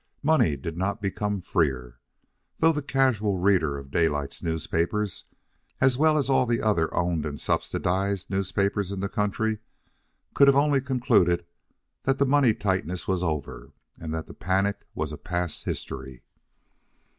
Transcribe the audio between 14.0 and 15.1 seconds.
that the panic